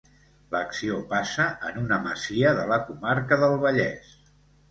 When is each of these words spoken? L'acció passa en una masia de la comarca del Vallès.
L'acció 0.53 0.95
passa 1.11 1.45
en 1.71 1.77
una 1.81 1.99
masia 2.07 2.55
de 2.61 2.65
la 2.73 2.79
comarca 2.87 3.41
del 3.43 3.55
Vallès. 3.67 4.17